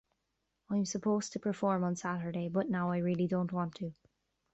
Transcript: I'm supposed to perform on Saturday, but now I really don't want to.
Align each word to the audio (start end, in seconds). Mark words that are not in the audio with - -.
I'm 0.71 0.85
supposed 0.85 1.31
to 1.33 1.39
perform 1.39 1.83
on 1.83 1.95
Saturday, 1.95 2.49
but 2.49 2.67
now 2.67 2.89
I 2.89 2.97
really 2.97 3.27
don't 3.27 3.51
want 3.53 3.75
to. 3.75 3.93